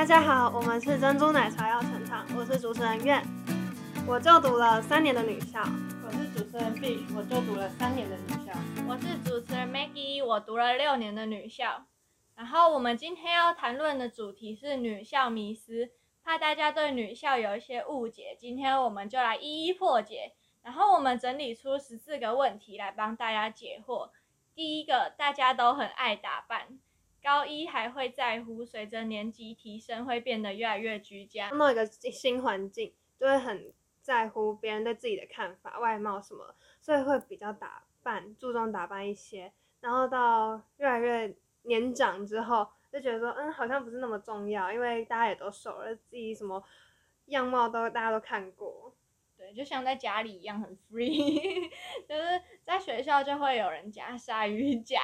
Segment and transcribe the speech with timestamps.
[0.00, 3.22] 大家好，我们是珍珠奶茶要成长，我是主持人苑，
[4.08, 5.60] 我就读了三年的女校，
[6.02, 8.50] 我是主持人 Fish，我就读了三年的女校。
[8.88, 11.84] 我是主持人 Maggie，我读了六年的女校。
[12.34, 15.90] 然后我们今天要谈论的主题是女校迷思，
[16.24, 20.32] 怕大家对女校有一些误解，今天我们就来一一破解。
[20.62, 24.08] 然后我们整理出十四个问题来帮大家解惑。
[24.54, 26.78] 第一个，大家都很爱打扮，
[27.22, 31.50] 高一还会在乎，随着年级提升会变得越来越居家。
[31.50, 39.52] 看到一个新环境，就会很在乎别人对自己的看法、外貌什么，所以会比较打扮，注重打扮一些。
[39.80, 46.62] 然后到越来越年长之后，就觉得说，嗯，好像不是那么重要，因为大家也都熟了，自己什么
[47.26, 48.94] 样貌都大家都看过。
[49.40, 51.70] 对，就像在家里一样很 free，
[52.06, 55.00] 就是在学校就会有人夹鲨鱼夹，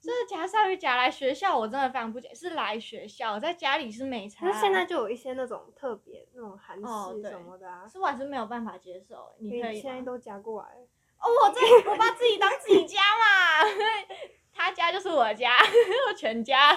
[0.00, 4.46] 就是 夹鲨鱼夹来学校，我真的非常不解，是来学校，在家里是没差。
[4.46, 9.72] 那现在就有一些那种特别那种韩式什么的啊，是我还是没有办法接受，你可以吗？
[9.72, 10.68] 现在都夹过来。
[11.18, 13.68] 哦，我这我把自己当自己家嘛，
[14.54, 15.56] 他家就是我家，
[16.08, 16.76] 我全家。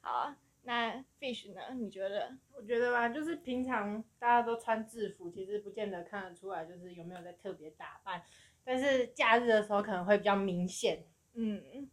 [0.00, 1.60] 好啊，那 Fish 呢？
[1.74, 2.30] 你觉得？
[2.56, 8.22] 我觉得吧，就是平常大家都穿制服，其实不见得看得出来，就是有没有在特别打扮。
[8.62, 11.04] 但是假日的时候可能会比较明显。
[11.34, 11.88] 嗯，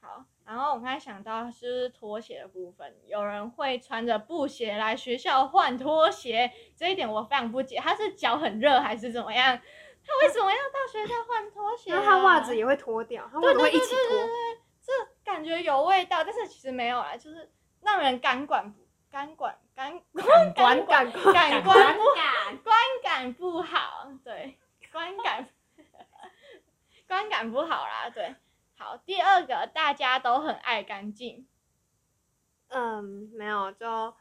[0.00, 0.24] 好。
[0.44, 7.76] 然后我刚才想到就是拖鞋的部分，有人会穿着布鞋来学校换拖鞋，这一点我非常不解。
[7.76, 9.56] 他是脚很热还是怎么样？
[9.56, 11.96] 他为什么要到学校换拖 鞋、啊？
[11.96, 14.26] 然后他袜子也会脱掉，他袜子会一起脱。
[14.80, 20.02] 这感觉有味道，但是其实没有啦，就是让人感管不感管感
[20.54, 22.04] 感感感感官不
[22.62, 24.58] 观感不好，对，
[24.92, 25.48] 观感
[27.06, 28.34] 观感不好啦，对。
[28.80, 31.48] 好，第二个大家都很爱干净，
[32.68, 34.14] 嗯，没有，就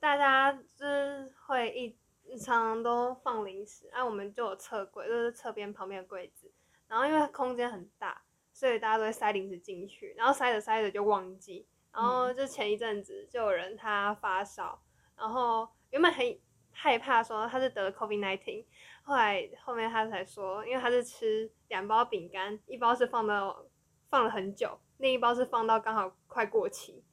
[0.00, 1.96] 大家就是会一
[2.36, 6.52] 常常都放零食，啊，我们就有侧柜，就是侧边旁边的柜子，
[6.88, 8.22] 然后因为空间很大，
[8.52, 14.82] 所以大家都会塞零食进去，然后塞着塞着就忘记，然后就前一阵子就有人他发烧，
[15.16, 16.38] 然后原本很
[16.72, 18.64] 害怕说他是得了 COVID nineteen，
[19.04, 23.64] 后来后面他才说，因为他是吃两包饼干，一包是放到
[24.10, 27.04] 放了很久，另一包是放到刚好快过期，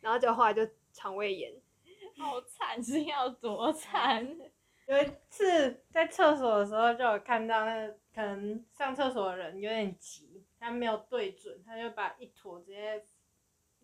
[0.00, 0.62] 然后就后来就
[0.92, 1.52] 肠胃炎。
[2.16, 4.24] 好惨，是要多惨？
[4.86, 13.04] 有一次在厕所的时候，就有看到那个可能上厕所的人有点急，他没有对准，他就把一坨直接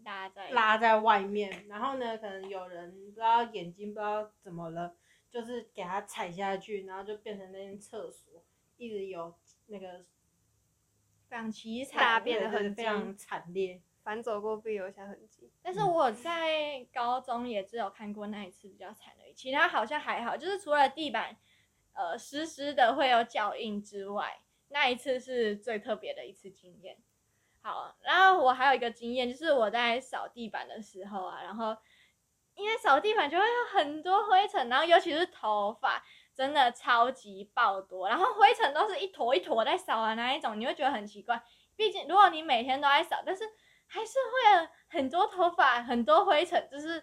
[0.05, 4.95] 拉在拉在外面，然后呢，可能有人不知道眼睛不知道怎么了，
[5.31, 8.45] 就是给它踩下去，然后就变成那间厕所
[8.77, 9.35] 一直有
[9.67, 10.05] 那个
[11.29, 11.99] 非常凄惨。
[11.99, 13.83] 大便的对对痕迹非常惨烈。
[14.03, 15.51] 反走过必留下痕迹。
[15.63, 21.35] 但是我在高中也只有看过那一次比较惨的，其他好像还好，就是除了地板
[21.95, 26.99] 呃湿湿的会有脚印之外，那一次是最特别的一次经验。
[27.65, 31.75] 好，然后我还有一个经验，就是我在扫地板的时候啊，然后
[32.57, 36.05] 因为扫地板就会有很多灰尘，然后尤其是头发，
[36.35, 41.43] 真的超级爆多，然后灰尘都是一坨一坨在扫的那一种，你会觉得很奇怪。
[41.75, 43.43] 毕竟如果你每天都在扫，但是
[43.87, 47.03] 还是会有很多头发、很多灰尘，就是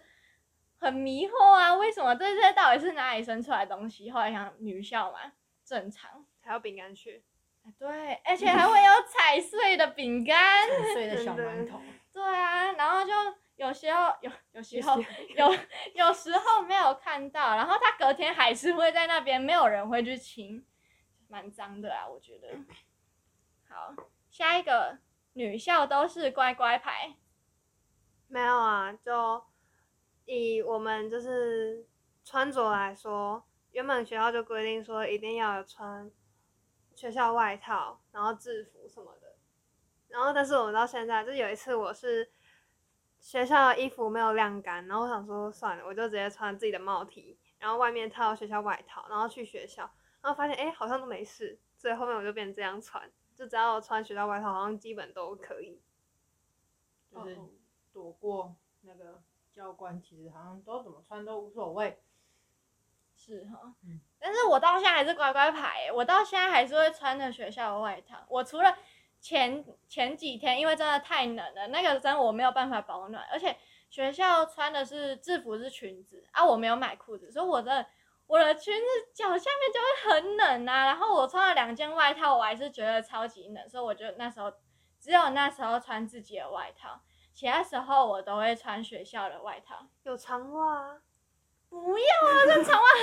[0.78, 1.74] 很迷惑啊！
[1.74, 4.12] 为什么这些到底是哪里生出来的东西？
[4.12, 5.32] 后来想女校嘛，
[5.64, 6.24] 正常。
[6.40, 7.20] 还有饼干屑，
[7.78, 10.68] 对，而且还会有踩碎的饼干。
[10.68, 11.80] 踩碎的小馒头，
[12.12, 13.12] 对啊，然后就
[13.56, 14.98] 有时候有有时候
[15.36, 15.54] 有
[15.94, 20.64] 有时候没有看到，然后他隔天还是会在那边，没有人会去清，
[21.28, 22.48] 蛮脏的啊，我觉得。
[23.68, 23.94] 好，
[24.30, 24.98] 下一个
[25.32, 27.16] 女校都是乖乖牌，
[28.28, 29.44] 没有啊，就
[30.26, 31.86] 以我们就是
[32.24, 36.10] 穿着来说，原本学校就规定说一定要有穿
[37.02, 39.34] 学校外套，然后制服什么的。
[40.06, 42.30] 然后，但是我们到现在，就有一次我是
[43.18, 49.82] 学校的衣服没有晾干，然后我想说算了，我就直接穿自己的帽 T，然后外面套学校外套，然后去学校，
[50.20, 55.82] 然后发现哎好像都没事，所以后面我就变成这样穿，就只要穿学校外套，好像基本都可以。
[57.10, 57.36] 就是
[57.92, 62.00] 躲过那个教官，其实好像都怎么穿都无所谓。
[63.24, 68.16] 是哈，嗯但是我到现在还是乖乖牌耶，我到现在还是会穿着学校的外套。
[68.28, 68.76] 我除了
[69.20, 73.56] 前前几天因为真的太冷了，那个真的我没有办法保暖，而且
[73.90, 77.86] 学校穿的是制服是裙子啊，我没有买裤子，所以我的
[78.26, 80.86] 我的裙子脚下面就会很冷啊。
[80.86, 84.52] 然后我穿了两件外套，我还是觉得超级冷，所以我就那时候
[85.00, 87.00] 只有那时候穿自己的外套。
[87.32, 89.86] 其他时候我都会穿学校的外套。
[90.02, 91.00] 有长袜啊，
[91.70, 92.51] 不要啊，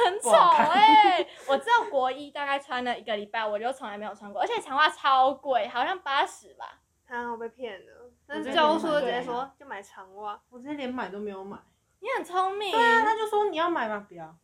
[0.09, 6.79] 很丑哎、 我知道国一大概穿了一个礼拜，我就从来没有穿过，而且长袜超贵，好像八十吧。
[7.07, 8.11] 啊，我被骗了。
[8.27, 11.57] 但是教务处就直接说就买长袜，我之前连买都没有买。
[11.99, 12.71] 你很聪明。
[12.71, 14.05] 对啊，他就说你要买吗？
[14.07, 14.35] 不要。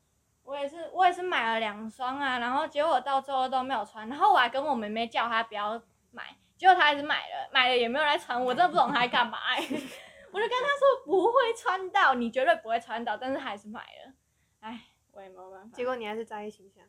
[0.44, 9.62] 我也是，我也是买了两双啊，然后结果到最后都没有穿，然后我还跟我妹妹叫她不要买，结果她还是买了，买了也没有来穿，我真的不懂她在干嘛、欸。
[10.32, 14.14] 我就跟她说不会穿到，你绝对不会穿到，但是还是买了，
[14.60, 14.82] 哎，
[15.16, 15.76] 我也没有办法。
[15.76, 16.86] 结果你还是在意形象。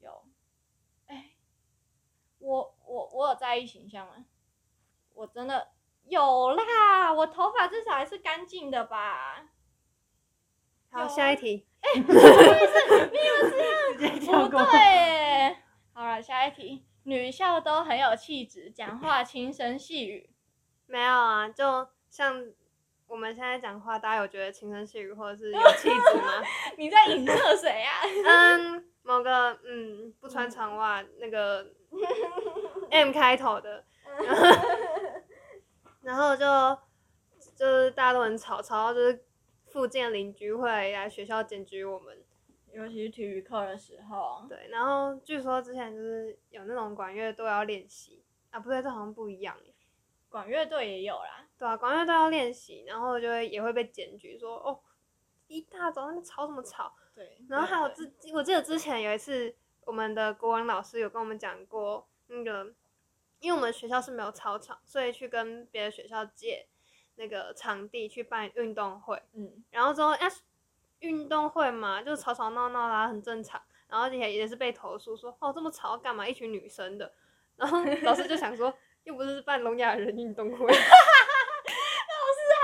[0.00, 0.24] 有，
[1.06, 1.30] 哎，
[2.38, 4.26] 我我我有在意形象吗？
[5.14, 5.72] 我真的
[6.04, 9.48] 有啦，我头发至少还是干净的吧？
[10.90, 11.66] 好，下一题。
[13.98, 14.64] 直接跳不过。
[14.64, 15.56] 对，
[15.92, 20.30] 好了，下一题，女校都很有气质，讲话轻声细语。
[20.86, 22.52] 没有啊，就像
[23.08, 26.42] 我们现在讲话，大家有觉得轻声细语或者是有气质吗？
[26.76, 28.02] 你在影射谁啊？
[28.26, 31.66] 嗯，某个嗯不穿长袜那个
[32.90, 33.84] M 开头的，
[36.02, 36.44] 然后就
[37.56, 39.24] 就是大家都很吵，吵到就是
[39.66, 42.16] 附近的邻居会来学校检举我们。
[42.70, 49.74] 尤其是体育课的时候，对，然后据说之前就是有那种管乐队要练习啊，不对，这好像不一样耶。
[50.28, 51.46] 管乐队也有啦。
[51.58, 54.80] 对啊，管乐队要练习，然后就会也会被检举说哦，
[55.48, 56.94] 一大早那边吵什么吵？
[57.14, 62.72] 对，然后还有对之，我记得之前有一次，我们的国文老师有跟我们讲过，那个，
[63.40, 66.68] 因为我们学校是没有操场，所以去跟别的学校借
[67.16, 69.20] 那个场地去办运动会。
[69.32, 70.28] 嗯，然后之后，哎、
[71.00, 73.60] 运动会嘛，就吵吵闹闹啦，很正常。
[73.88, 76.28] 然后也也是被投诉说，哦，这么吵干嘛？
[76.28, 77.12] 一群女生的。
[77.56, 78.72] 然后老师就想说，
[79.08, 80.82] 又不是办聋哑人运动会， 老师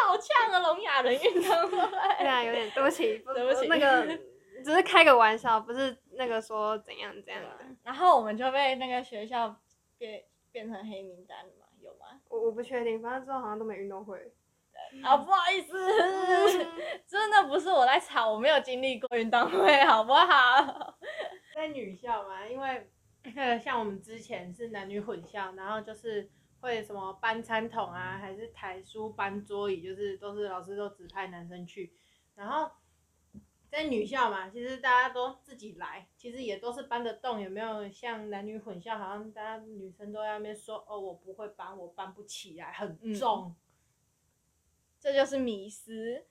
[0.05, 1.79] 好呛啊，聋哑人运动会。
[2.19, 4.07] 对啊，有点对不起，不对不起那个
[4.63, 7.65] 只是开个玩笑，不是那个说怎样怎样的。
[7.83, 9.57] 然后我们就被那个学校
[9.97, 11.65] 变变成黑名单了嘛？
[11.81, 12.21] 有吗？
[12.29, 14.19] 我我不确定，反正之后好像都没运动会。
[15.03, 15.73] 啊，不好意思，
[17.09, 20.95] 真的不是我在吵，我没有经历过运动会，好不好？
[21.55, 22.87] 在女校嘛，因为
[23.37, 26.31] 呃，像我们之前是男女混校，然后就是
[26.61, 31.95] 会什么搬餐桶啊，还是抬书、搬桌椅，就是都是老师都指派男生去。
[32.35, 32.71] 然后
[33.71, 43.57] 在女校嘛，其实大家都自己来，其实也都是搬得动，有没有像男女混校，好像大家女生都在那边说哦，我不会搬，我搬不起来，很嗯重。
[45.01, 46.25] 这就是迷思。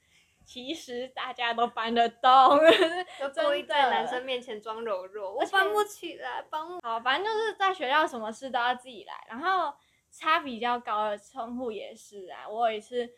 [0.46, 2.60] 其实大家都搬得动，
[3.18, 6.80] 就故意在男生面前装柔弱，我搬不起来，帮我。
[6.82, 9.74] 好，反正就是在学校什么事都要自己来，然后
[10.12, 12.48] 差比较高的窗户也是啊。
[12.48, 13.10] 我有一次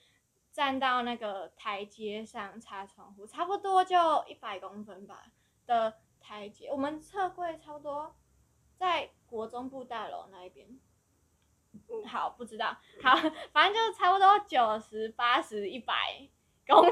[0.51, 5.24] 站到那个台阶上擦窗户，差不多就一百公分吧
[5.66, 8.16] 的台阶，我们侧柜差不多
[8.77, 10.68] 在国中部大楼那一边。
[11.89, 13.16] 嗯好，不知道，好，
[13.51, 16.25] 反正就是差不多九十八十一百
[16.68, 16.92] 公分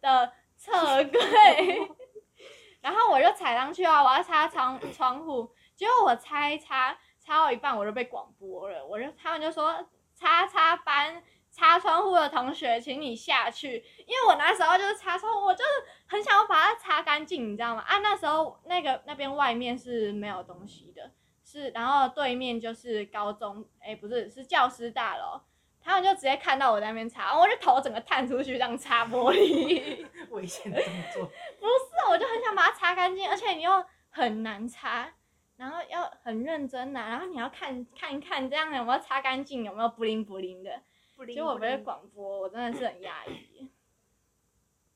[0.00, 0.72] 的侧
[1.04, 1.90] 柜，
[2.80, 15.70] 然后我就踩上去啊，我要擦窗窗户，结果我擦一擦，擦到一半我就被广播了，我就他们就说擦擦班擦窗户的同学，请你下去，因为我那时候就是擦窗户，我就是
[16.06, 17.82] 很想要把它擦干净，你知道吗？
[17.86, 21.10] 啊，那时候那个那边外面是没有东西的，
[21.44, 25.40] 是然后对面就是高中，哎、不是是教师大楼。
[25.88, 30.06] 他们就直接看到我在那边擦，我就头整个探出去，这样擦玻璃。
[30.28, 30.82] 危险动
[31.14, 31.24] 作，
[31.58, 35.10] 不是，我就很想把它擦干净，而且你又很难擦，
[35.56, 40.82] 然后要很认真呐、然后你要看看一看这样有没有擦干净，有没有不灵不灵的。
[41.16, 43.70] 不灵结果被广播，我真的是很压抑。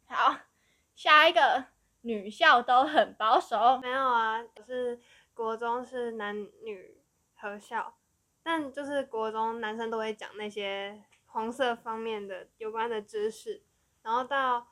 [0.06, 0.36] 好，
[0.94, 1.64] 下一个
[2.02, 5.00] 女校都很保守，没有啊，我是
[5.32, 7.02] 国中是男女
[7.34, 7.96] 合校，
[8.42, 13.62] 但就是国中男生都会讲那些黄色方面的有关的知识，
[14.02, 14.66] 然后到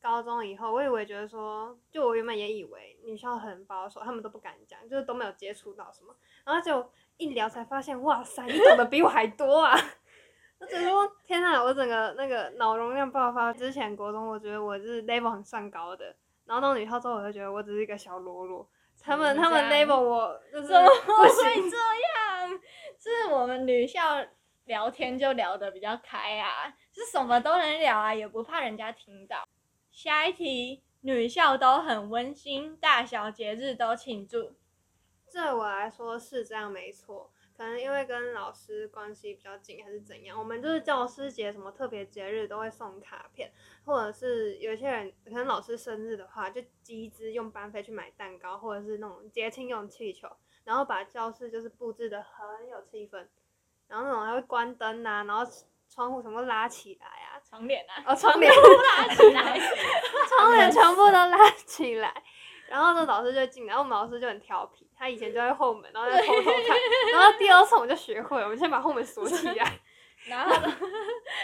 [0.00, 9.76] 高中以后，我以为觉得说，就我原本也以为女校很保守，他们都不敢讲，就是都没有接触到什么，然后就一聊才发现，哇塞，你懂得比我还多啊！
[10.58, 13.52] 我只能说，天呐，我整个那个脑容量爆发。
[13.52, 16.14] 之前国中我觉得我是 level 很算高的，
[16.46, 18.68] 然后到女校之后，我就觉得我只是一个小喽啰。
[19.02, 22.60] 他们他们 level 我就是怎么不会行，这样？
[23.00, 24.22] 是我们女校
[24.66, 29.48] 聊天就聊得比较开啊，是什么都能聊啊，也不怕人家听到。
[29.90, 34.52] 下一题，女校都很温馨，大小节日都庆祝。
[35.32, 37.32] 对我来说是这样没错。
[37.56, 43.50] 可能因为跟老师关系比较近还是怎样，我们就是教师节什么特别节日都会送卡片，
[43.84, 50.26] 或者是有些人可能老师生日的话，就集资用班费去买蛋糕，或者是那种节庆用气球，
[50.70, 53.26] 然后把教室就是布置的很有气氛，
[53.88, 55.44] 然后那种还会关灯啊，然后
[55.92, 59.58] 窗户全部拉起来啊，窗帘啊，哦窗帘拉起来，
[60.28, 62.22] 窗帘全部都拉起来，
[62.68, 66.78] 然后呢老师就进来，然后我们老师就很调皮，他以前就在后门，然后在偷偷看，
[67.14, 69.80] 然后第二次我们就学会了，我们先把后门锁起来。
[70.30, 70.72] 然后呢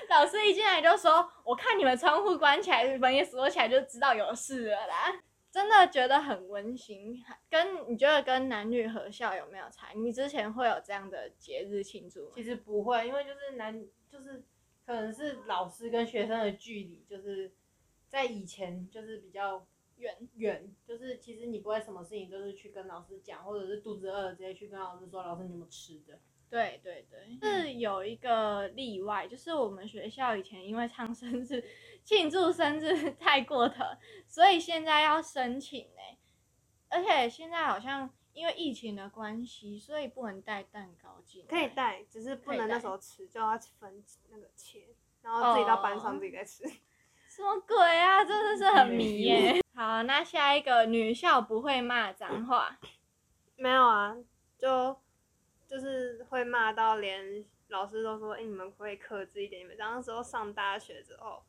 [0.08, 5.12] 老师一进来就说：“我看你们窗户关起来，门也锁起来，就知道有事了啦。”
[5.56, 7.18] 真的觉得很温馨。
[7.48, 9.90] 跟你觉得跟男女合校有没有差？
[9.94, 12.32] 你之前会有这样的节日庆祝吗？
[12.34, 14.44] 其实不会，因为就是男就是
[14.84, 17.50] 可能是老师跟学生的距离，就是
[18.06, 26.20] 在以前就是比较远远，就是其实你不会什么事情都是去跟老师讲，或者是肚子饿了直接去跟老师说，老师你有没有吃的？
[26.48, 31.64] 对对对，是有一个例外，就是我们学校以前因为唱生日
[32.04, 33.84] 庆祝生日太过头，
[34.26, 36.18] 所以现在要申请呢、
[36.88, 41.44] 而且现在好像因为疫情的关系，所以不能带蛋糕进。
[41.46, 46.62] 可以带，只是不能那时候吃，就要分那个切，然后自己到班上哦自己再吃。
[47.28, 48.24] 什么鬼啊！
[48.24, 49.60] 真的是很迷耶。
[49.74, 52.78] 好，那下一个女校不会骂脏话，
[53.56, 54.16] 没有啊，
[54.56, 54.96] 就
[55.68, 59.62] 就是会骂到连老师都说：“哎、你们可以克制一点？
[59.62, 61.42] 你们当时候上大学之后，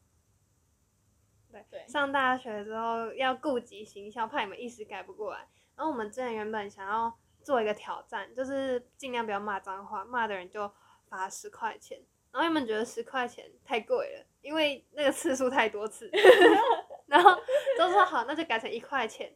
[1.52, 5.48] 对对上大学之后要顾及形象，怕你们一时改不过来。
[5.76, 10.72] 然后我们之前原本想要做一个挑战，就是尽量不要骂脏话，骂的人就
[11.08, 12.02] 罚十块钱。
[12.32, 16.10] 然后原本觉得十块钱太贵了，因为那个次数太多次，
[17.08, 17.40] 然后
[17.78, 19.36] 都说好，那就改成一块钱。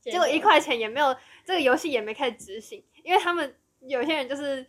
[0.00, 3.56] 结果一块钱也没有，这个游戏也没开始执行，因为他们
[3.86, 4.66] 有些人就是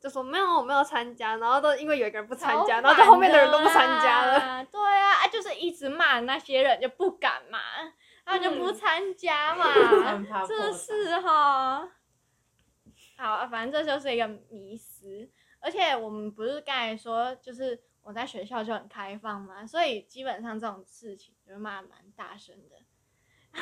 [0.00, 4.64] 就说没有，我没有参加，然后都因为有一个人不参加，然后就后面的人都不参加了。
[4.66, 7.58] 对啊，啊就是一直骂那些人就不敢嘛，
[8.24, 11.88] 然后就不参加嘛，很怕破真是哈。
[13.16, 15.28] 好，啊反正这就是一个迷思，
[15.60, 22.76] 而且我们不是刚才说，就是我在学校就很开放嘛，所以基本上这种事情就骂得蛮大声的。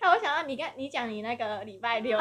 [0.00, 2.18] 让我想到你刚你讲你那个礼拜六，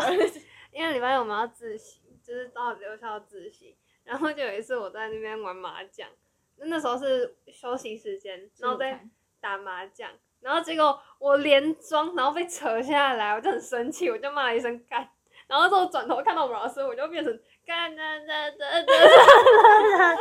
[0.76, 6.10] 因为礼拜六我们要自习，就是到留校自习，然后就有一次我在那边玩麻将，
[6.58, 9.08] 那时候是休息时间，然后在
[9.40, 15.10] 打麻将，然后结果我连装，然后被扯下来，我就很生气，我就骂了一声干，
[15.48, 17.34] 然后之后转头看到我们老师，我就变成
[17.66, 20.18] 干干干干干，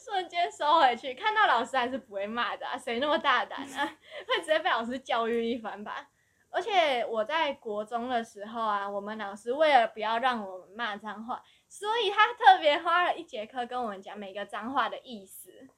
[0.00, 3.86] 瞬间收回去，看到老师还是不会骂的、啊，谁那么大胆啊？
[4.26, 6.08] 会直接被老师教育一番吧。
[6.50, 15.68] 而且我在国中的时候啊，我们老师为了不要让我们骂脏话，所以他特别花了一节课跟我们讲每个脏话的意思。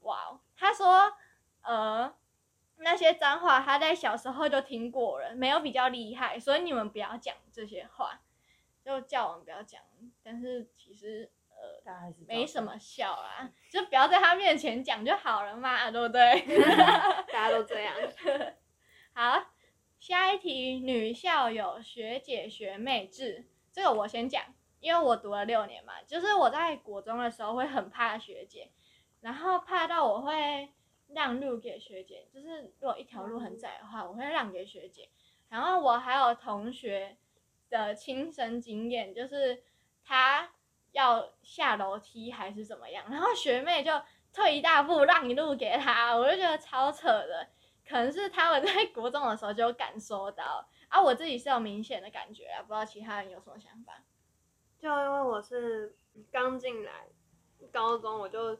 [0.00, 1.12] 哇哦，他说，
[1.62, 2.14] 呃，
[2.76, 8.20] 那些脏话他在小时候就听过了，没有比较厉害，所以你们不要讲这些话，
[8.84, 9.80] 就叫我们不要讲。
[10.22, 16.40] 但是其实呃，大家还是没什么笑啦，就不要在他面前讲就好了嘛，对不对？
[17.32, 17.94] 大家都这样。
[19.14, 19.42] 好，
[20.06, 24.40] 下一题，女校有学姐学妹制，这个我先讲，
[24.78, 28.70] 因为我读了六年嘛，就是我在国中的时候会很怕学姐，
[29.20, 30.72] 然后怕到我会
[31.08, 35.08] 让路给学姐，就是如果一条路很窄的话，我会让给学姐。
[35.48, 37.16] 然后我还有同学
[37.68, 39.60] 的亲身经验，就是
[40.04, 40.52] 他
[40.92, 43.90] 要下楼梯还是怎么样，然后学妹就
[44.32, 47.48] 退一大步让一路给他，我就觉得超扯的。
[47.88, 54.02] 可能是他们在国中的时候就感受到啊，我自己是有明显的感觉啊，不知道其他人有什么想法。
[54.78, 55.96] 就因为我是
[56.30, 57.08] 刚进来
[57.72, 58.58] 高中，我就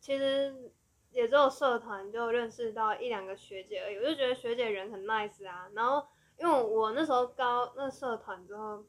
[0.00, 0.72] 其实
[1.10, 5.68] 也只有社团就认识到一两个学姐而已，我就觉得学姐人很 nice 啊。
[5.74, 6.06] 然后
[6.38, 8.84] 因为我那时候高那社团之后，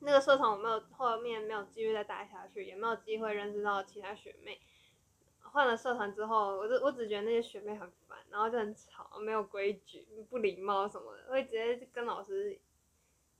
[0.00, 4.60] 那个社团我没有后面没有继续再待下去，也没有机会认识到其他学妹。
[5.54, 12.58] 换了社团之后，我就我只觉得那些学妹很烦，然后就很吵，没有规矩，不礼貌什么的，会直接跟老师。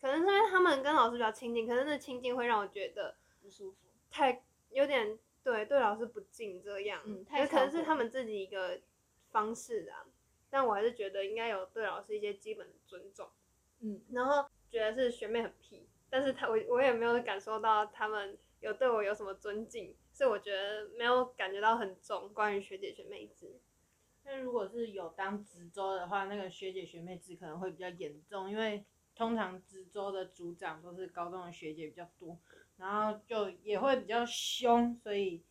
[0.00, 3.78] 可能是因为他们跟老师比较亲近，可是那亲近会让我觉得不舒服。
[4.12, 8.78] 太有点对对老师不敬这样，嗯可能是他们自己一个
[9.33, 10.06] 方式啊，
[10.49, 13.28] 但我还是觉得应该有对老师一些基本的尊重，
[13.80, 23.61] 嗯，然后觉得是学妹很屁，但是他我我也没有感受到他们有对我有什么尊敬，所以我觉得没有感觉到很重关于学姐学妹制，
[24.23, 28.85] 那如果是有当值周的话，那个学姐学妹制可能会比较严重，因为
[29.16, 32.38] 通常值周的组长都是高中的学姐比较多，
[32.76, 35.42] 然后就也会比较凶，所以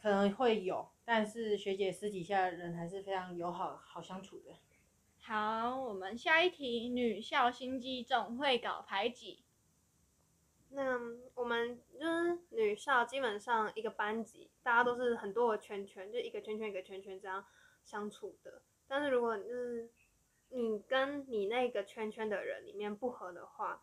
[0.00, 4.54] 可能会有，但是学姐私底下的人还是非常友好、好相处的。
[5.20, 9.44] 好，我们下一题，女校心机重，会搞排挤。
[10.72, 10.98] 那
[11.34, 17.44] 我们就是女校，基本上一个班级，大家都是很多个圈圈，就一个圈圈一个圈圈这样
[17.84, 18.62] 相处的。
[18.86, 19.90] 但是如果就是
[20.48, 23.82] 你跟你那个圈圈的人里面不合的话，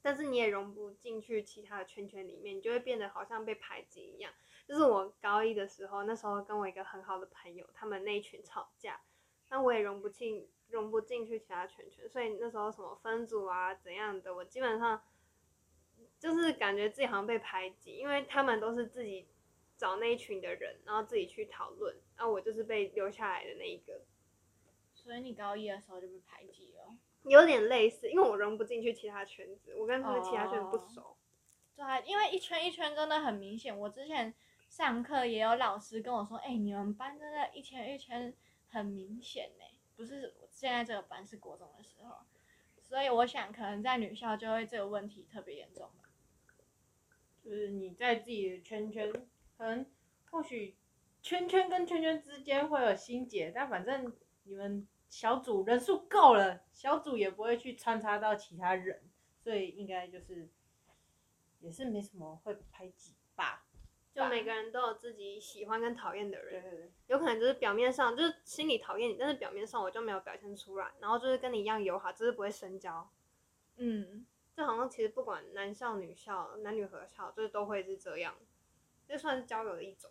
[0.00, 4.32] 但是你也融不进去其他的圈圈里面，你就会变得好像被排挤一样。
[4.66, 9.00] 就是我高一的时候，那时候跟我一个很好的朋友，他们那一群吵架，
[9.48, 15.02] 那我也融不进融不进去其他圈圈，所以那时候什么分组啊怎样的，我基本上
[16.18, 19.26] 就是感觉自己好像被排挤，因为他们都是自己
[19.76, 24.02] 找那一群的人，然后自己去讨论，然后我就是被留下来的那一个。
[24.94, 26.96] 所以你高一的时候就被排挤了。
[27.24, 31.16] 有点类似，因为我融不进去其他圈子，我跟他们其他圈子不熟。
[31.76, 33.76] 对啊，因为一圈一圈真的很明显。
[33.78, 34.34] 我之前
[34.68, 38.34] 上课也有老师跟我说，哎、你们班真的一圈一圈
[38.68, 39.64] 很明显呢，
[39.96, 42.16] 不是现在这个班是国中的时候，
[42.80, 46.07] 所以我想可能在女校就会这个问题特别严重吧。
[47.48, 49.10] 就是你在自己的圈圈，
[49.56, 49.86] 可能
[50.30, 50.76] 或许
[51.22, 54.12] 圈圈跟圈圈之间会有心结，但反正
[54.42, 59.00] 你们小组人数够了，小组也不会去穿插到其他人，
[59.40, 60.46] 所以应该就是
[61.60, 63.64] 也是没什么会排挤吧。
[64.12, 73.08] 就每个人都有自己喜欢跟讨厌的人，对对对，有可能就是表面上就是心里讨厌你，但是表面上我就没有表现出来，然后就是跟你一样友好，只是不会深交。
[73.76, 74.26] 嗯，
[74.58, 78.34] 这好像其实不管男校、女校、男女合校，就是都会是这样，
[79.06, 80.10] 这算是交友的一种。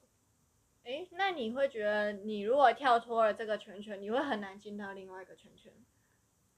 [0.84, 5.74] 诶，那你会觉得你如果跳脱了这个圈圈，你会很难进到另外一个圈圈？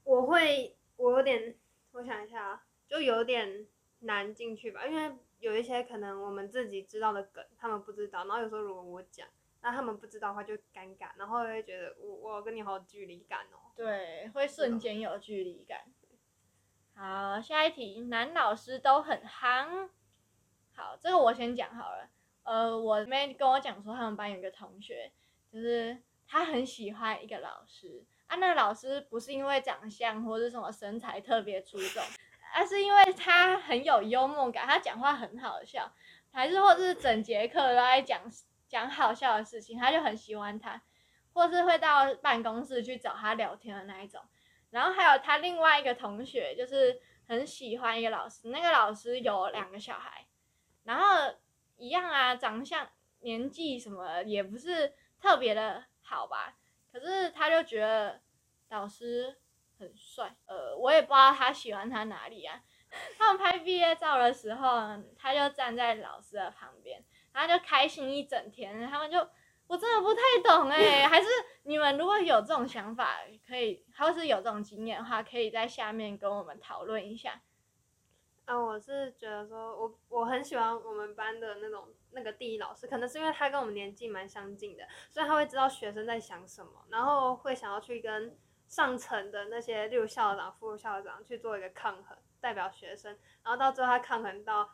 [0.04, 1.56] 我会，我有点，
[1.90, 3.66] 我想一下啊，就有点
[3.98, 9.26] 难进去吧，因为有一些可能我们自己知道的梗，他们不知道，然后有时候如果我讲，
[9.62, 13.74] 那他们不知道的话就尴尬，然后会觉得我我跟你好有距离感哦。
[13.74, 15.80] 对，会瞬间有距离感。
[17.02, 19.88] 好，下一题，男老师都很夯。
[20.76, 22.10] 好，这个我先讲好了。
[22.42, 25.10] 呃，我妹跟我讲说，他们班有个同学，
[25.50, 25.96] 就是
[26.28, 32.02] 他很喜欢一个老师啊，那老师不是因为长相或是什么身材特别出众，
[32.54, 35.90] 而是因为他很有幽默感，他讲话很好笑，
[36.30, 38.20] 还是或是整节课都在讲
[38.68, 40.82] 讲好笑的事情，他就很喜欢他，
[41.32, 44.20] 或是会到办公室去找他聊天的那一种。
[44.70, 50.26] 然后还有他另外一个同学，就是很喜欢一个老师，那个老师有两个小孩，
[50.84, 51.34] 然后
[51.76, 52.88] 一样啊，长相、
[53.20, 56.56] 年纪什么也不是特别的好吧，
[56.92, 58.20] 可是他就觉得
[58.68, 59.38] 老师
[59.78, 62.62] 很帅，呃，我也不知道他喜欢他哪里啊。
[63.16, 67.00] 他们拍毕业照的时候，他就站在老师的旁边，
[67.32, 68.84] 然后就开心一整天。
[68.90, 69.18] 他们就
[69.70, 71.28] 我真的不太懂哎、还是
[71.62, 77.40] 你们如果有这种想法，可以，或是有这种经验的话，可以在下面跟我们讨论一下。
[78.46, 94.68] 啊，我是觉得说我我很喜欢我们班的那种那个地理老师，可能是因为他跟我们年纪蛮相近的，所以他会知道学生在想什么，然后会想要去跟上层的那些六校长、副校长去做一个抗衡，代表学生，然后到最后他抗衡到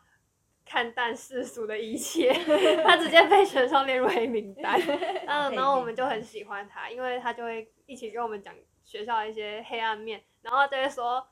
[0.67, 2.33] 看淡世俗的一切，
[2.85, 4.79] 他直接被选上列入黑名单。
[5.27, 8.53] 嗯，然后我们就很喜欢他，因为他就会一起跟我们讲
[8.85, 11.25] 学校的一些黑暗面，然后就会说，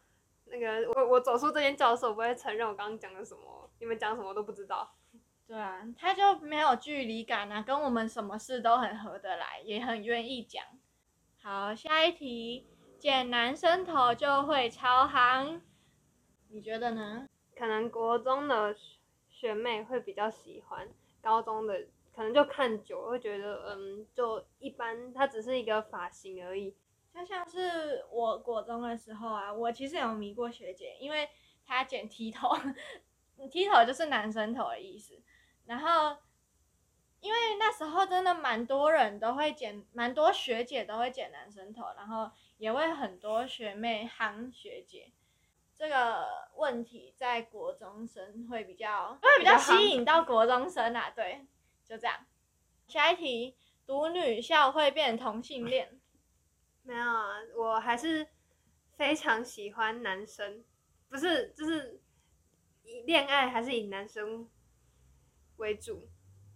[0.46, 4.94] 那个我我走出这间教室，我不会承认我刚刚讲的什么，你们讲什么都不知道。
[5.46, 10.64] 对啊，他就没有距离感啊，跟我们什么事都很合得来，也很愿意讲。
[11.42, 12.66] 好，下一题，
[12.98, 15.60] 剪男生头就会超行，
[16.50, 17.28] 你觉得呢？
[17.56, 18.74] 可能国中的
[19.44, 20.88] 学妹会比较喜欢，
[21.20, 26.74] 高中的可能就看久会觉得，嗯，就一般，它只是一个发型而已。
[27.12, 31.28] 就像是我国中的时候啊，我其实有迷过学姐，因为
[31.66, 32.48] 她剪剃头，
[33.52, 35.20] 剃头就是男生头的意思。
[35.66, 36.16] 然后，
[37.20, 45.12] 因为那时候真的蛮多人都会剪，蛮多学姐都会剪男生头，然后也会很多学妹夯学姐。
[45.76, 51.46] 这个问题在国中生会比较会比较吸引到国中生啊，对，
[51.84, 52.26] 就这样。
[52.86, 53.56] 下一题，
[53.86, 56.00] 读女校会变同性恋。
[56.82, 58.28] 没有啊，我还是
[58.96, 60.62] 非常喜欢男生，
[61.08, 62.00] 不是就是
[62.82, 64.48] 以恋爱还是以男生
[65.56, 66.06] 为主，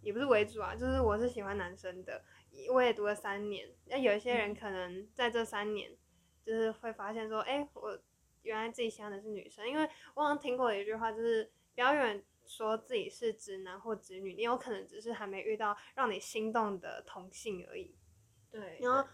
[0.01, 2.23] 也不是为主啊，就是我是喜欢男生的，
[2.71, 5.97] 我也读了三年，那有一些人可能在这三年
[6.45, 7.99] 就是会发现说，哎、我
[8.49, 17.95] 原来自己喜欢的是女生，因为我好像听过一句话，就是不要永远说自己是直男或直女，你有可能只是还没遇到让你心动的同性而已。
[18.51, 19.07] 对，然后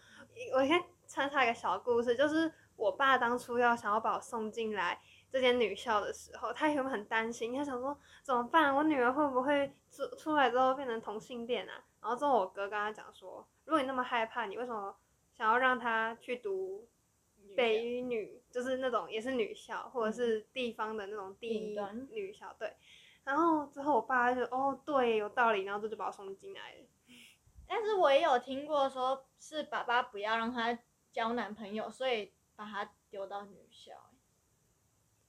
[0.53, 4.97] 我先穿插一个小故事，就是我爸当初要想要把我送进来
[5.29, 11.83] 这间女校的时候，他原本很担心，他想说怎么办，我女儿会不会出出来之后变成同性恋啊？
[12.01, 14.95] 然后之后我哥跟他讲说，如果你那么害怕，你为什么
[15.33, 16.87] 想要让她去读
[17.55, 21.77] 北一女，就是那种也是女校，或者是地方的那种第一
[22.11, 22.53] 女校？
[22.57, 22.75] 对。
[23.23, 26.85] 然后之后我爸就哦对，有道理，然后这就把我送进来了。
[27.67, 30.77] 但是我也有听过说，是爸爸不要让她
[31.11, 33.93] 交男朋友，所以把她丢到女校。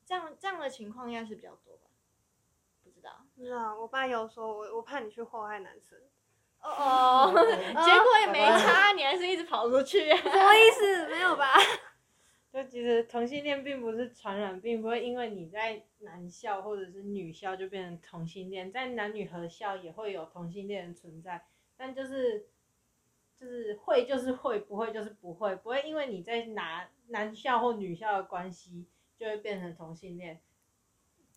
[0.05, 1.89] 这样这样的情况应该是比较多吧？
[2.85, 3.27] 不知道。
[3.35, 5.99] 不知道，我爸有说我我怕你去祸害男生，
[6.61, 10.11] 哦哦， 结果也没差，你还是一直跑出去。
[10.15, 11.09] 什么意思？
[11.09, 11.55] 没有吧？
[12.57, 21.45] 就其实同性恋并不是传染病，不会因为你在男校或者是女校就变成同性恋，在男女合校也会有同性恋的存在，
[21.77, 22.47] 但就是
[23.37, 28.87] 就是会就是会，不会就是不会，不会因为你在男男校或女校的关系
[29.19, 30.41] 就会变成同性恋。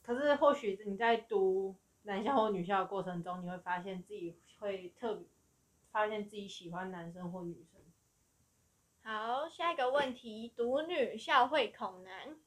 [0.01, 5.27] 可是或许你在读男校或女校的过程中，你会发现自己会特别
[5.91, 7.78] 发现自己喜欢男生或女生。
[9.11, 12.37] 好，下一个问题，读女校会恐男？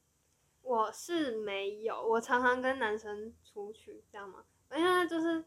[0.63, 4.45] 我是没有，我常常跟男生出去，这样吗？
[4.77, 5.45] 因为就是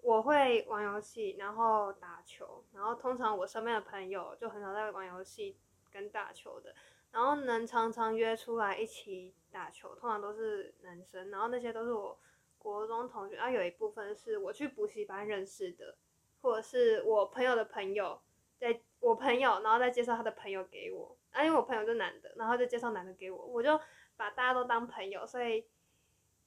[0.00, 5.58] 我会玩游戏，然后打球，然后通常我身边的朋友就很少在玩游戏
[5.92, 6.74] 跟打球的，
[7.12, 12.18] 然后能常常约出来一起打球，通常都是男生，然后那些都是我
[12.56, 15.98] 国中同学，然后有一部分是我去补习班认识的，
[16.40, 18.22] 或者是我朋友的朋友，
[18.56, 23.80] 在我朋友，然后再介绍他的朋友给我，啊，因为我朋友是男的，然后再介绍男的给我，我就
[24.16, 25.64] 把大家都当朋友，所以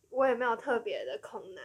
[0.09, 1.63] 我也没有特别的恐男。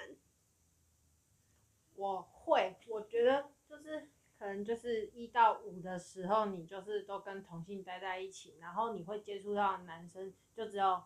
[1.96, 11.02] 我会，我觉得就是可能就是一到五的时候，你就是都跟同性待在一起，然后你会接触到男生就只有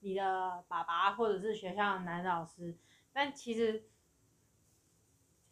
[0.00, 2.76] 你的爸爸或者是学校的男老师，
[3.10, 3.88] 但其实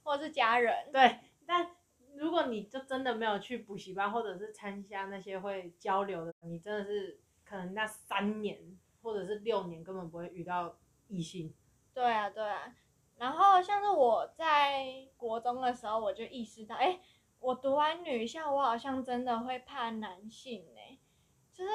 [0.02, 0.92] 或者是家人？
[0.92, 1.74] 对，但
[2.18, 8.58] 如果你就真的没有去补习班或者是参加那些会交流的，你真的是可能那三年
[9.02, 10.76] 或者是六年根本不会遇到
[11.06, 11.54] 异性。
[11.94, 12.74] 对啊，对啊。
[13.16, 17.00] 然后像是我在国中的时候，我就意识到，哎，
[17.40, 20.98] 我读完女校，我好像真的会怕男性哎，
[21.52, 21.70] 就是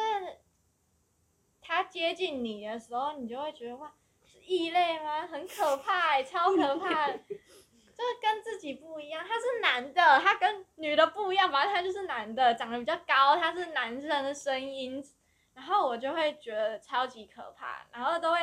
[1.61, 5.27] 他接近你的时候，你就会觉得哇，是异类吗？
[5.27, 7.09] 很可怕哎，超可怕，
[7.95, 9.23] 就是跟自己不一样。
[9.25, 15.03] 他是男的，他跟女的不一样，反正他就是男的，长得比较高，他是男生的声音，
[15.53, 18.39] 然后我就会觉得超级可怕，然后都会。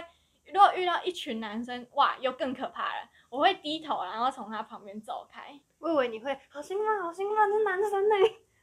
[0.52, 3.08] 如果遇到一群男生，哇，又更可怕了。
[3.28, 5.56] 我会低头，然后从他旁边走开。
[5.78, 8.16] 我以为你会好兴奋，好兴奋，是男生呢？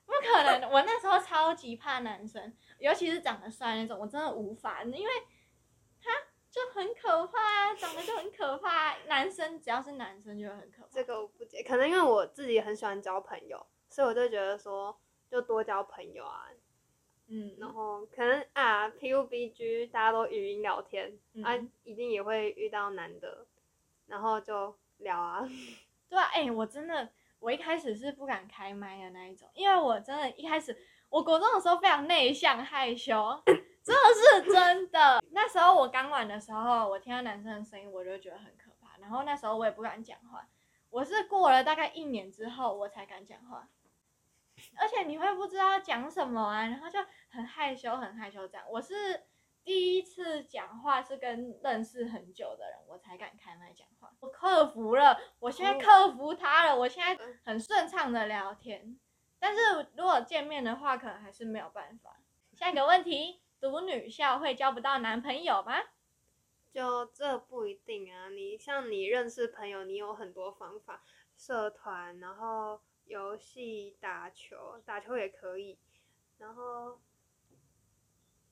[0.05, 5.13] 不可能，我那时候超级怕男生，尤其是长得帅那种，我真的无法，因为
[6.57, 8.97] 就很可怕，长得就很可怕。
[9.07, 10.89] 男生只要是男生就很可怕。
[10.89, 16.49] 这个我不解，可能因为我自己很喜欢交朋友，所以我就觉得说，就多交朋友啊。
[17.27, 23.45] 嗯，然后可能啊，PUBG 大家都语音聊天，啊，一定也会遇到男的，
[24.07, 25.47] 然后就聊啊。
[26.09, 30.75] 对啊，哎，我真的，我一开始是不敢开麦的那一种，因为我真的，一开始
[31.09, 35.23] 我国中的时候非常内向害羞，真的是真的。
[35.31, 40.47] 那时候我刚玩的时候，我听到男生的声音，我就觉得很可怕，然后那时候我也不敢讲话。
[40.89, 43.67] 我是过了大概一年之后，我才敢讲话。
[44.75, 48.65] 而且你会不知道讲什么啊，然后就很害羞，很害羞这样。
[48.69, 49.23] 我是
[49.63, 54.11] 第一次讲话是跟认识很久的人，我才敢开麦讲话。
[54.19, 58.97] 我克服了，我现在克服他了，我现在很顺畅的聊天。
[59.39, 62.19] 但是如果见面的话，可能还是没有办法。
[62.53, 65.73] 下一个问题，读女校会交不到男朋友吗？
[66.71, 68.29] 就这不一定啊。
[68.29, 71.03] 你像你认识朋友，你有很多方法，
[71.35, 72.81] 社团，然后。
[73.09, 75.79] 游戏打球，打球也可以，
[76.39, 76.99] 然后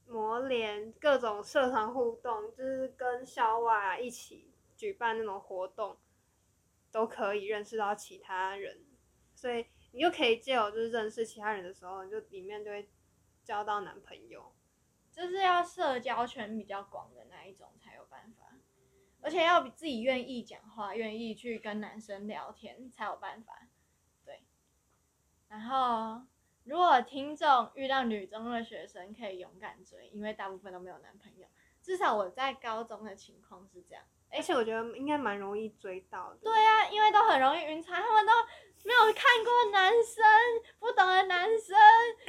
[0.08, 5.98] 磨练各种社团互动，就是跟校外一起举办那种活动，
[6.90, 8.86] 都可以认识到其他人，
[9.34, 12.90] 所以你就可以借由就是认识其他人的时候，你就里面就会
[13.46, 14.54] 交到男朋友，
[15.10, 18.58] 就是要社交圈比较广的那一种才有办法，
[19.22, 23.70] 而且要比自己愿意讲话，愿意去跟男生聊天才有办法。
[24.26, 24.44] 对
[25.48, 26.24] 然后
[26.66, 31.48] 如果听众遇到女中的学生，可以勇敢追，因为大部分都没有男朋友。
[31.82, 34.04] 至少我在高中的情况是这样。
[34.36, 36.40] 而且我觉得应该蛮容易追到的。
[36.44, 38.32] 对啊，因为都很容易晕船，他们都
[38.84, 40.24] 没有看过男生，
[40.80, 41.76] 不懂的男生，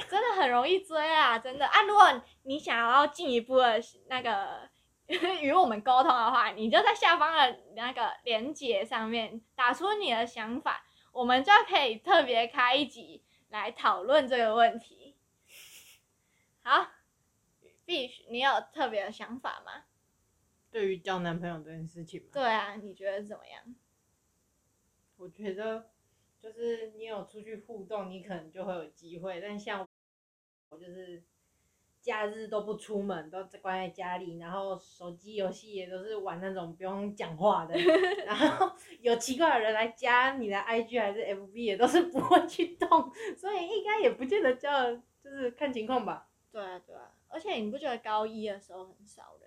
[0.09, 1.81] 真的很容易追啊，真的啊。
[1.83, 4.69] 如果你想要进一步的那个
[5.41, 15.15] 与我们沟通的话，你就在下方的那个连接上面打出你的想法，我们就可以特别开一集来讨论这个问题。
[16.63, 16.87] 好
[17.85, 19.83] 必须你有特别的想法吗？
[20.69, 23.75] 对于交男朋友这件事情嘛，对啊，你觉得怎么样？
[25.17, 25.89] 我觉得
[26.39, 29.41] 就是你有出去互动，你可能就会有机会。
[29.41, 29.87] 但像
[30.69, 31.23] 我就是
[32.01, 37.75] 假日都不出门，都关在家里，然后手机游戏也都是玩那种不用讲话的。
[38.25, 46.29] 然后 有奇怪的人来加你的 IG 还是 FB，也都是不会去动，所以应该也不见得交，就是看情况吧。
[46.51, 49.46] 对啊，对啊，而且你不觉得高一的时候很少人交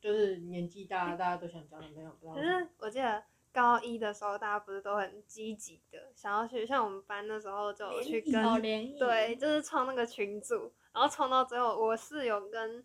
[0.00, 2.60] 就是年纪大，大家都想交男朋友，不知道可为什么。
[2.60, 12.84] 是我记得高一的时候，大家不是都很积极的想要去，像我们班那时候就有去跟哦，联谊，对，就是创那个群组，然后创到最后，我室友跟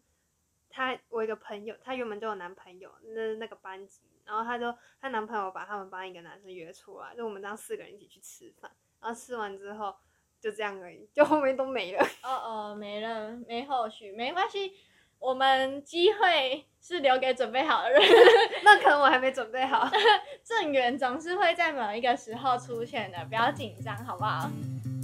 [0.69, 9.95] 她，我一个朋友，她原本就有男朋友，那那个班级，然后她就她男朋友把他们班一个男生约出来，就我们这样四个人一起去吃饭，然后吃完之后
[10.41, 12.03] 就这样而已，就后面都没了。
[12.23, 14.73] 哦哦，没了，没后续，没关系，
[15.19, 18.01] 我们机会是留给准备好的人，
[18.63, 19.89] 那可能我还没准备好。
[20.43, 24.49] 正缘总是会在某一个时候出现的，不要紧张，好不好？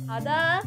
[0.07, 0.61] 好的，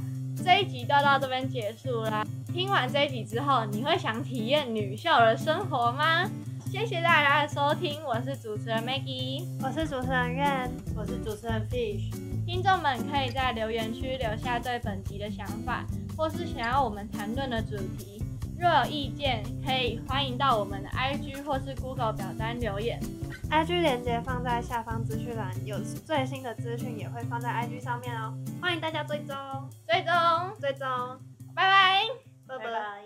[0.44, 2.24] 这一集就到这边结束啦。
[2.52, 6.28] 听完这一集之后，你会想体验女校的生活吗？
[6.72, 9.44] 谢谢大家的收听，我是主持人 Maggie。
[9.62, 12.10] 我是主持人苑，我是主持人 Fish，
[12.44, 15.84] 听众们可以在留言区留下对本集的想法，
[16.16, 18.23] 或是想要我们谈论的主题。
[18.64, 22.98] 若有意见，可以欢迎到我们的 IG 或是 Google 表单留言。
[23.50, 29.36] IG 连接放在下方资讯栏，有最新的资讯也会放在 IG 上面哦，欢迎大家追踪
[29.86, 30.14] 追踪，
[30.58, 30.88] 追踪，
[31.54, 32.00] 拜拜。
[32.46, 33.02] 拜拜拜。